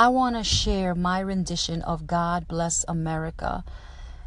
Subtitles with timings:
[0.00, 3.64] I want to share my rendition of God Bless America.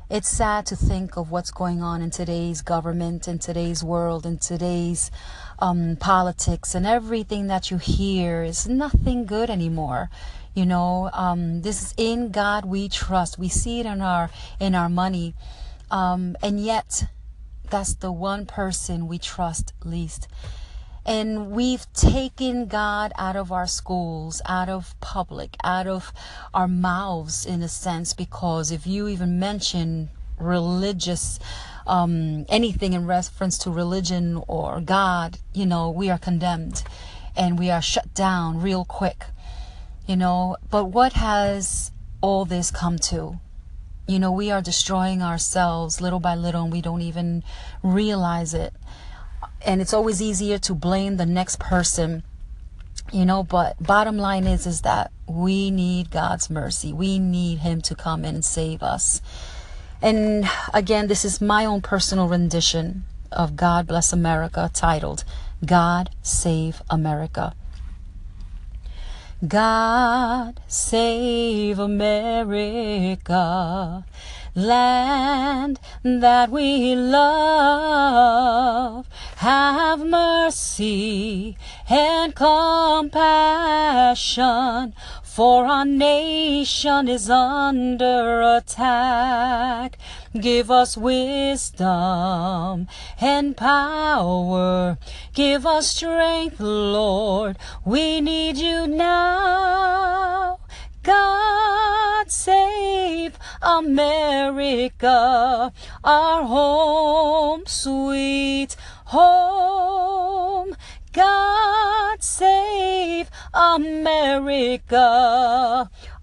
[0.10, 4.38] It's sad to think of what's going on in today's government, in today's world, in
[4.38, 5.12] today's
[5.60, 10.10] um, politics, and everything that you hear is nothing good anymore.
[10.54, 13.40] You know, um, this is in God we trust.
[13.40, 14.30] We see it in our
[14.60, 15.36] in our money,
[15.90, 17.06] um, and yet
[17.70, 20.28] that's the one person we trust least.
[21.06, 26.14] And we've taken God out of our schools, out of public, out of
[26.54, 31.40] our mouths in a sense, because if you even mention religious,
[31.88, 36.84] um, anything in reference to religion or God, you know, we are condemned
[37.36, 39.26] and we are shut down real quick,
[40.06, 40.58] you know.
[40.70, 43.40] But what has all this come to?
[44.08, 47.44] You know, we are destroying ourselves little by little and we don't even
[47.82, 48.74] realize it
[49.66, 52.24] and it's always easier to blame the next person
[53.12, 57.82] you know but bottom line is is that we need god's mercy we need him
[57.82, 59.22] to come and save us
[60.02, 65.24] and again this is my own personal rendition of god bless america titled
[65.66, 67.54] god save america
[69.48, 74.04] god save america
[74.56, 79.08] land that we love.
[79.42, 81.58] Have mercy
[81.90, 83.14] and compassion,
[85.24, 89.98] for our nation is under attack.
[90.40, 92.88] Give us wisdom
[93.20, 95.00] and power.
[95.34, 97.58] Give us strength, Lord.
[97.84, 100.60] We need you now.
[101.02, 105.04] God save America,
[106.04, 108.76] our home, sweet
[109.12, 110.76] home.
[111.14, 115.00] God save America,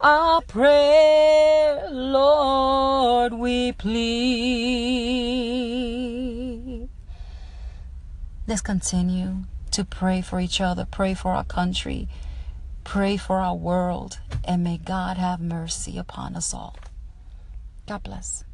[0.00, 4.48] our prayer, Lord, we plead.
[8.46, 12.08] Let's continue to pray for each other, pray for our country
[12.88, 16.74] Pray for our world, and may God have mercy upon us all.
[17.86, 18.44] God bless.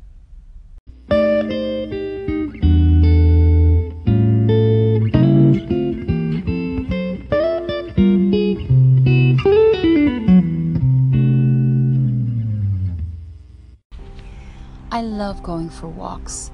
[14.94, 16.52] I love going for walks.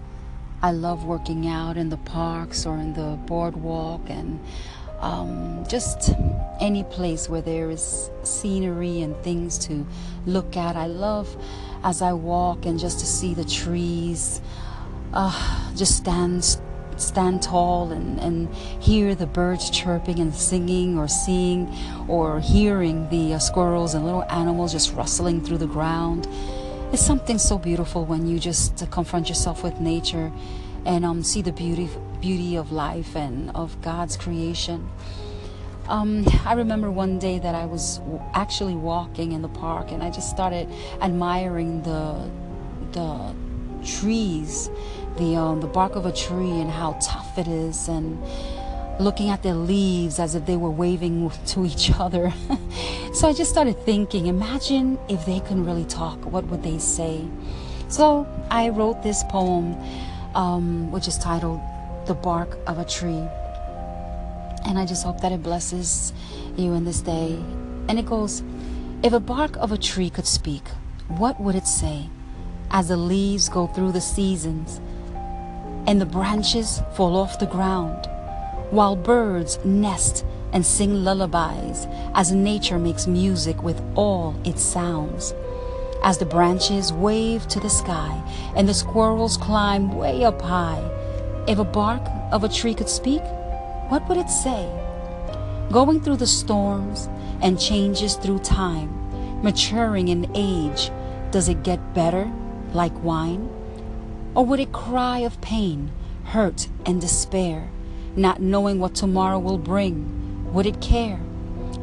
[0.63, 4.41] I love working out in the parks or in the boardwalk and
[5.01, 6.15] um, just
[6.59, 9.87] any place where there is scenery and things to
[10.25, 10.75] look at.
[10.75, 11.37] I love
[11.85, 14.41] as I walk and just to see the trees,
[15.13, 16.57] uh, just stand
[16.97, 21.71] stand tall and, and hear the birds chirping and singing or seeing
[22.09, 26.27] or hearing the uh, squirrels and little animals just rustling through the ground.
[26.93, 30.33] It's something so beautiful when you just uh, confront yourself with nature
[30.85, 31.89] and um, see the beauty
[32.21, 34.89] beauty of life and of God's creation.
[35.87, 38.01] Um, I remember one day that I was
[38.35, 40.69] actually walking in the park and I just started
[41.01, 42.29] admiring the
[42.91, 43.37] the
[43.87, 44.69] trees,
[45.17, 48.19] the um, the bark of a tree and how tough it is, and
[49.01, 52.33] looking at their leaves as if they were waving to each other.
[53.15, 57.27] so I just started thinking, imagine if they can really talk, what would they say?
[57.89, 59.77] So I wrote this poem
[60.35, 61.61] um, which is titled
[62.07, 63.27] The Bark of a Tree.
[64.65, 66.13] And I just hope that it blesses
[66.57, 67.39] you in this day.
[67.89, 68.43] And it goes
[69.03, 70.69] If a bark of a tree could speak,
[71.09, 72.09] what would it say
[72.71, 74.81] as the leaves go through the seasons
[75.87, 78.09] and the branches fall off the ground
[78.71, 85.35] while birds nest and sing lullabies as nature makes music with all its sounds?
[86.03, 88.23] as the branches wave to the sky
[88.57, 90.83] and the squirrels climb way up high.
[91.47, 93.23] If a bark of a tree could speak,
[93.89, 94.69] what would it say?
[95.71, 97.09] Going through the storms
[97.43, 100.91] and changes through time, maturing in age,
[101.31, 102.31] does it get better
[102.73, 103.49] like wine?
[104.35, 105.91] Or would it cry of pain,
[106.25, 107.69] hurt, and despair,
[108.17, 110.53] not knowing what tomorrow will bring?
[110.53, 111.21] Would it care?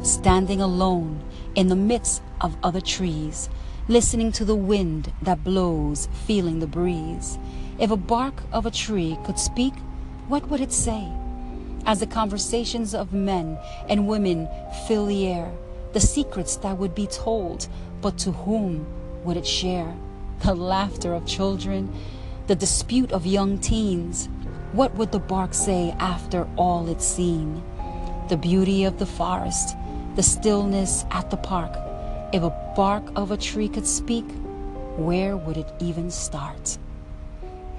[0.02, 1.22] Standing alone
[1.54, 3.48] in the midst of other trees,
[3.88, 7.38] listening to the wind that blows, feeling the breeze.
[7.78, 9.74] If a bark of a tree could speak,
[10.28, 11.08] what would it say?
[11.86, 13.58] As the conversations of men
[13.88, 14.48] and women
[14.86, 15.50] fill the air,
[15.94, 17.66] the secrets that would be told,
[18.02, 18.86] but to whom
[19.24, 19.96] would it share?
[20.44, 21.92] The laughter of children,
[22.46, 24.28] the dispute of young teens.
[24.72, 27.62] What would the bark say after all it's seen?
[28.28, 29.74] The beauty of the forest,
[30.14, 31.72] the stillness at the park,
[32.30, 34.26] If a bark of a tree could speak,
[34.98, 36.76] where would it even start?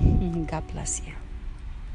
[0.48, 1.14] God bless you.